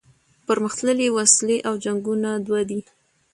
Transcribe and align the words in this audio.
پرمختللي 0.47 1.07
وسلې 1.15 1.57
او 1.67 1.73
جنګونه 1.83 2.29
دوه 2.45 2.61
دي. 2.69 2.79